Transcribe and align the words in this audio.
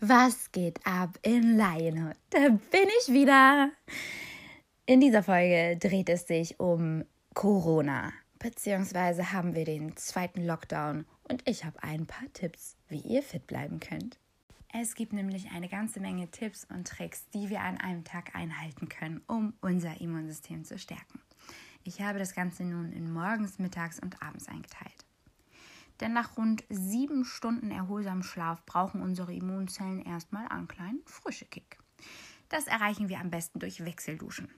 Was 0.00 0.52
geht 0.52 0.78
ab 0.86 1.18
in 1.22 1.56
Lionhood? 1.56 2.16
Da 2.30 2.50
bin 2.50 2.88
ich 3.00 3.12
wieder. 3.12 3.72
In 4.86 5.00
dieser 5.00 5.24
Folge 5.24 5.76
dreht 5.76 6.08
es 6.08 6.28
sich 6.28 6.60
um 6.60 7.04
Corona, 7.34 8.12
beziehungsweise 8.38 9.32
haben 9.32 9.56
wir 9.56 9.64
den 9.64 9.96
zweiten 9.96 10.46
Lockdown 10.46 11.04
und 11.28 11.42
ich 11.48 11.64
habe 11.64 11.82
ein 11.82 12.06
paar 12.06 12.32
Tipps, 12.32 12.76
wie 12.88 13.00
ihr 13.00 13.24
fit 13.24 13.48
bleiben 13.48 13.80
könnt. 13.80 14.20
Es 14.72 14.94
gibt 14.94 15.12
nämlich 15.12 15.50
eine 15.50 15.68
ganze 15.68 15.98
Menge 15.98 16.30
Tipps 16.30 16.64
und 16.72 16.86
Tricks, 16.86 17.28
die 17.30 17.50
wir 17.50 17.62
an 17.62 17.78
einem 17.78 18.04
Tag 18.04 18.36
einhalten 18.36 18.88
können, 18.88 19.20
um 19.26 19.54
unser 19.62 20.00
Immunsystem 20.00 20.64
zu 20.64 20.78
stärken. 20.78 21.20
Ich 21.82 22.00
habe 22.02 22.20
das 22.20 22.36
Ganze 22.36 22.62
nun 22.62 22.92
in 22.92 23.12
morgens, 23.12 23.58
mittags 23.58 23.98
und 23.98 24.22
abends 24.22 24.46
eingeteilt. 24.46 25.07
Denn 26.00 26.12
nach 26.12 26.36
rund 26.36 26.64
sieben 26.68 27.24
Stunden 27.24 27.70
erholsamem 27.70 28.22
Schlaf 28.22 28.64
brauchen 28.64 29.02
unsere 29.02 29.34
Immunzellen 29.34 30.00
erstmal 30.00 30.46
einen 30.48 30.68
kleinen 30.68 31.02
Kick. 31.50 31.78
Das 32.48 32.66
erreichen 32.66 33.08
wir 33.08 33.20
am 33.20 33.30
besten 33.30 33.58
durch 33.58 33.84
Wechselduschen. 33.84 34.48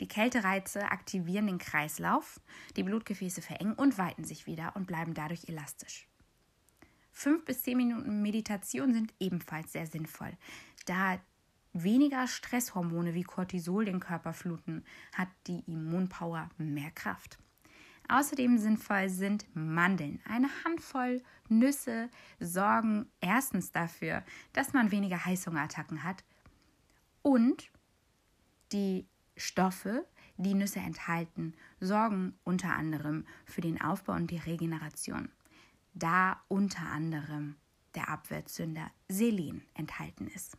Die 0.00 0.08
Kältereize 0.08 0.90
aktivieren 0.92 1.48
den 1.48 1.58
Kreislauf, 1.58 2.40
die 2.76 2.84
Blutgefäße 2.84 3.42
verengen 3.42 3.74
und 3.74 3.98
weiten 3.98 4.24
sich 4.24 4.46
wieder 4.46 4.76
und 4.76 4.86
bleiben 4.86 5.12
dadurch 5.12 5.48
elastisch. 5.48 6.06
Fünf 7.12 7.44
bis 7.44 7.64
zehn 7.64 7.76
Minuten 7.76 8.22
Meditation 8.22 8.94
sind 8.94 9.12
ebenfalls 9.18 9.72
sehr 9.72 9.86
sinnvoll, 9.86 10.36
da 10.86 11.18
weniger 11.72 12.26
Stresshormone 12.26 13.14
wie 13.14 13.24
Cortisol 13.24 13.84
den 13.84 14.00
Körper 14.00 14.32
fluten, 14.32 14.84
hat 15.12 15.28
die 15.46 15.64
Immunpower 15.66 16.48
mehr 16.58 16.90
Kraft. 16.92 17.38
Außerdem 18.08 18.56
sinnvoll 18.56 19.10
sind 19.10 19.46
Mandeln. 19.54 20.20
Eine 20.24 20.48
Handvoll 20.64 21.22
Nüsse 21.48 22.08
sorgen 22.40 23.10
erstens 23.20 23.70
dafür, 23.70 24.24
dass 24.54 24.72
man 24.72 24.90
weniger 24.90 25.24
Heißhungerattacken 25.24 26.02
hat 26.02 26.24
und 27.22 27.70
die 28.72 29.06
Stoffe, 29.36 30.06
die 30.36 30.54
Nüsse 30.54 30.80
enthalten, 30.80 31.54
sorgen 31.80 32.38
unter 32.44 32.74
anderem 32.74 33.26
für 33.44 33.60
den 33.60 33.80
Aufbau 33.80 34.14
und 34.14 34.30
die 34.30 34.38
Regeneration, 34.38 35.30
da 35.94 36.42
unter 36.48 36.86
anderem 36.86 37.56
der 37.94 38.08
Abwehrzünder 38.08 38.90
Selen 39.08 39.62
enthalten 39.74 40.28
ist. 40.28 40.56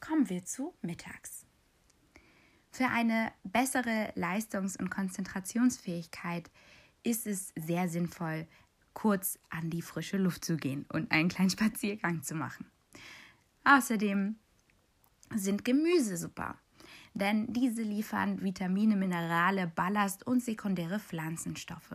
Kommen 0.00 0.28
wir 0.28 0.44
zu 0.44 0.74
mittags. 0.82 1.46
Für 2.74 2.88
eine 2.88 3.30
bessere 3.44 4.12
Leistungs- 4.16 4.76
und 4.76 4.90
Konzentrationsfähigkeit 4.90 6.50
ist 7.04 7.24
es 7.24 7.52
sehr 7.54 7.88
sinnvoll, 7.88 8.48
kurz 8.94 9.38
an 9.48 9.70
die 9.70 9.80
frische 9.80 10.16
Luft 10.16 10.44
zu 10.44 10.56
gehen 10.56 10.84
und 10.92 11.12
einen 11.12 11.28
kleinen 11.28 11.50
Spaziergang 11.56 12.24
zu 12.24 12.34
machen. 12.34 12.66
Außerdem 13.62 14.34
sind 15.36 15.64
Gemüse 15.64 16.16
super, 16.16 16.58
denn 17.12 17.52
diese 17.52 17.82
liefern 17.82 18.42
Vitamine, 18.42 18.96
Minerale, 18.96 19.68
Ballast 19.68 20.26
und 20.26 20.42
sekundäre 20.42 20.98
Pflanzenstoffe. 20.98 21.94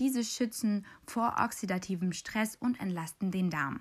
Diese 0.00 0.24
schützen 0.24 0.86
vor 1.06 1.36
oxidativem 1.38 2.12
Stress 2.14 2.56
und 2.56 2.80
entlasten 2.80 3.30
den 3.30 3.48
Darm. 3.48 3.80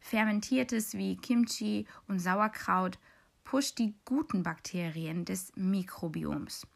Fermentiertes 0.00 0.92
wie 0.92 1.16
Kimchi 1.16 1.86
und 2.08 2.18
Sauerkraut 2.18 2.98
pusht 3.50 3.80
die 3.80 3.96
guten 4.04 4.44
Bakterien 4.44 5.24
des 5.24 5.50
Mikrobioms. 5.56 6.68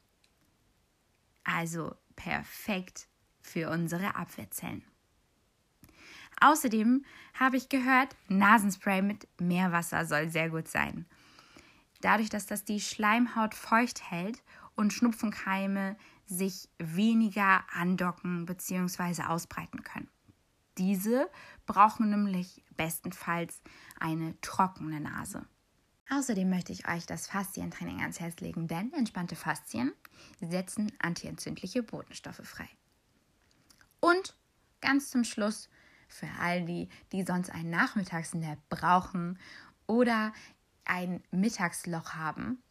Also 1.44 1.94
perfekt 2.16 3.06
für 3.40 3.70
unsere 3.70 4.16
Abwehrzellen. 4.16 4.82
Außerdem 6.40 7.04
habe 7.34 7.58
ich 7.58 7.68
gehört, 7.68 8.16
Nasenspray 8.26 9.02
mit 9.02 9.28
Meerwasser 9.40 10.04
soll 10.04 10.28
sehr 10.28 10.50
gut 10.50 10.66
sein. 10.66 11.06
Dadurch, 12.00 12.28
dass 12.28 12.46
das 12.46 12.64
die 12.64 12.80
Schleimhaut 12.80 13.54
feucht 13.54 14.10
hält 14.10 14.42
und 14.74 14.92
Schnupfenkeime 14.92 15.96
sich 16.26 16.68
weniger 16.78 17.62
andocken 17.72 18.46
bzw. 18.46 19.22
ausbreiten 19.22 19.84
können. 19.84 20.10
Diese 20.76 21.30
brauchen 21.66 22.10
nämlich 22.10 22.64
bestenfalls 22.76 23.62
eine 24.00 24.34
trockene 24.40 24.98
Nase. 24.98 25.46
Außerdem 26.10 26.48
möchte 26.50 26.72
ich 26.72 26.86
euch 26.88 27.06
das 27.06 27.26
Faszientraining 27.26 28.00
ans 28.00 28.20
Herz 28.20 28.40
legen, 28.40 28.68
denn 28.68 28.92
entspannte 28.92 29.36
Faszien 29.36 29.92
setzen 30.40 30.92
antientzündliche 30.98 31.82
Botenstoffe 31.82 32.42
frei. 32.44 32.68
Und 34.00 34.36
ganz 34.80 35.10
zum 35.10 35.24
Schluss 35.24 35.68
für 36.08 36.28
all 36.40 36.64
die, 36.64 36.88
die 37.12 37.24
sonst 37.24 37.50
einen 37.50 37.70
Nachmittagsnap 37.70 38.58
brauchen 38.68 39.38
oder 39.86 40.32
ein 40.84 41.22
Mittagsloch 41.30 42.14
haben, 42.14 42.62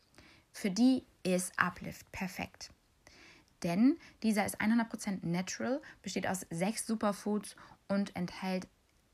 für 0.52 0.70
die 0.70 1.04
ist 1.24 1.58
Uplift 1.58 2.12
perfekt. 2.12 2.72
Denn 3.64 3.98
dieser 4.22 4.46
ist 4.46 4.62
100% 4.62 5.26
natural, 5.26 5.82
besteht 6.02 6.28
aus 6.28 6.46
sechs 6.50 6.86
Superfoods 6.86 7.56
und 7.88 8.16
enthält 8.16 8.68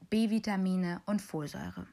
B-Vitamine 0.09 1.01
und 1.05 1.21
Folsäure. 1.21 1.87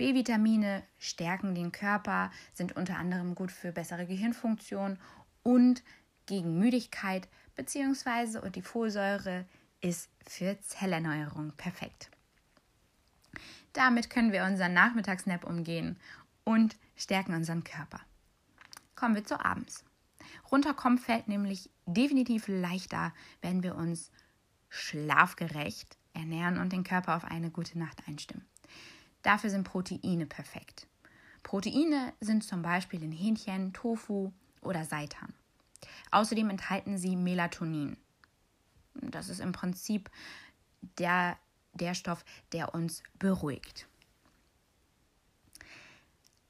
B-Vitamine 0.00 0.82
stärken 0.98 1.54
den 1.54 1.72
Körper, 1.72 2.30
sind 2.54 2.74
unter 2.74 2.96
anderem 2.96 3.34
gut 3.34 3.52
für 3.52 3.70
bessere 3.70 4.06
Gehirnfunktion 4.06 4.98
und 5.42 5.82
gegen 6.24 6.58
Müdigkeit 6.58 7.28
bzw. 7.54 8.38
und 8.38 8.56
die 8.56 8.62
Folsäure 8.62 9.44
ist 9.82 10.08
für 10.26 10.58
Zellerneuerung 10.62 11.52
perfekt. 11.58 12.10
Damit 13.74 14.08
können 14.08 14.32
wir 14.32 14.44
unseren 14.44 14.72
Nachmittagsnap 14.72 15.44
umgehen 15.44 15.98
und 16.44 16.78
stärken 16.96 17.34
unseren 17.34 17.62
Körper. 17.62 18.00
Kommen 18.96 19.14
wir 19.14 19.24
zu 19.24 19.38
abends. 19.44 19.84
Runterkommen 20.50 20.96
fällt 20.96 21.28
nämlich 21.28 21.68
definitiv 21.84 22.48
leichter, 22.48 23.12
wenn 23.42 23.62
wir 23.62 23.74
uns 23.74 24.10
schlafgerecht 24.70 25.98
ernähren 26.14 26.56
und 26.56 26.72
den 26.72 26.84
Körper 26.84 27.16
auf 27.16 27.24
eine 27.26 27.50
gute 27.50 27.78
Nacht 27.78 28.08
einstimmen. 28.08 28.49
Dafür 29.22 29.50
sind 29.50 29.64
Proteine 29.64 30.26
perfekt. 30.26 30.86
Proteine 31.42 32.12
sind 32.20 32.44
zum 32.44 32.62
Beispiel 32.62 33.02
in 33.02 33.12
Hähnchen, 33.12 33.72
Tofu 33.72 34.32
oder 34.62 34.84
Seitan. 34.84 35.34
Außerdem 36.10 36.50
enthalten 36.50 36.98
sie 36.98 37.16
Melatonin. 37.16 37.96
Das 38.94 39.28
ist 39.28 39.40
im 39.40 39.52
Prinzip 39.52 40.10
der, 40.98 41.36
der 41.74 41.94
Stoff, 41.94 42.24
der 42.52 42.74
uns 42.74 43.02
beruhigt. 43.18 43.86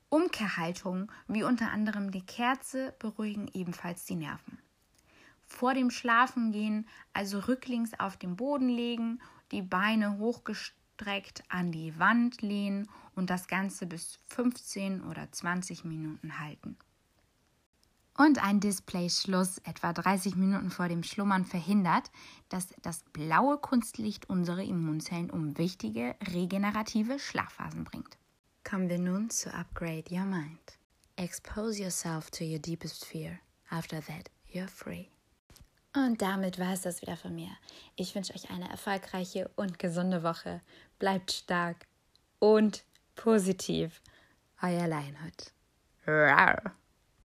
Umkehrhaltungen 0.09 1.11
wie 1.29 1.45
unter 1.45 1.71
anderem 1.71 2.11
die 2.11 2.27
Kerze 2.27 2.95
beruhigen 2.99 3.49
ebenfalls 3.53 4.05
die 4.07 4.17
Nerven. 4.17 4.59
Vor 5.47 5.75
dem 5.75 5.91
Schlafengehen 5.91 6.89
also 7.13 7.39
rücklings 7.41 7.99
auf 7.99 8.17
den 8.17 8.37
Boden 8.37 8.69
legen, 8.69 9.21
die 9.53 9.63
Beine 9.63 10.19
hochgestreckt 10.19 10.80
gestreckt 11.01 11.43
an 11.49 11.73
die 11.73 11.99
Wand 11.99 12.43
lehnen 12.43 12.89
und 13.15 13.31
das 13.31 13.49
Ganze 13.49 13.87
bis 13.87 14.19
15 14.29 15.03
oder 15.03 15.31
20 15.31 15.85
Minuten 15.85 16.39
halten. 16.39 16.77
Und 18.17 18.43
ein 18.45 18.61
Displayschluss 18.61 19.59
etwa 19.59 19.95
30 19.95 20.37
Minuten 20.37 20.71
vor 20.71 20.89
dem 20.89 21.03
Schlummern 21.03 21.47
verhindert, 21.47 22.11
dass 22.51 22.69
das 22.83 23.03
blaue 23.15 23.57
Kunstlicht 23.57 24.29
unsere 24.29 24.63
Immunzellen 24.63 25.31
um 25.31 25.57
wichtige 25.57 26.17
regenerative 26.23 27.19
Schlafphasen 27.19 27.85
bringt. 27.85 28.19
Kommen 28.63 28.91
wir 28.91 28.99
nun 28.99 29.31
zu 29.31 29.53
Upgrade 29.55 30.05
Your 30.11 30.27
Mind. 30.27 30.79
Expose 31.17 31.81
yourself 31.81 32.31
to 32.31 32.45
your 32.45 32.59
deepest 32.59 33.07
fear. 33.07 33.41
After 33.71 34.03
that, 34.03 34.31
you're 34.53 34.69
free. 34.69 35.07
Und 35.95 36.23
damit 36.23 36.59
war 36.59 36.73
es 36.73 36.83
das 36.83 37.03
wieder 37.03 37.17
von 37.17 37.35
mir. 37.35 37.51
Ich 37.97 38.15
wünsche 38.15 38.35
euch 38.35 38.51
eine 38.51 38.69
erfolgreiche 38.71 39.51
und 39.57 39.79
gesunde 39.79 40.23
Woche. 40.23 40.61
Bleibt 40.99 41.33
stark 41.33 41.87
und 42.39 42.85
positiv. 43.17 44.01
Euer. 44.63 44.89
Rawr. 46.07 46.80